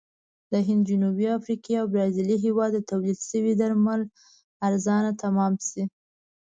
د 0.51 0.53
هند، 0.67 0.81
جنوبي 0.89 1.25
افریقې 1.37 1.73
او 1.81 1.85
برازیل 1.93 2.29
هېواد 2.45 2.73
تولید 2.89 3.19
شوي 3.29 3.53
درمل 3.61 4.01
ارزانه 4.67 5.11
تمام 5.23 5.53
شي. 5.67 5.83